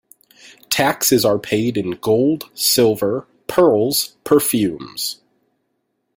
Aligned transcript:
Taxes 0.71 1.23
are 1.23 1.37
paid 1.37 1.77
in 1.77 1.91
gold, 1.91 2.49
silver, 2.55 3.27
pearls, 3.45 4.15
perfumes. 4.23 5.21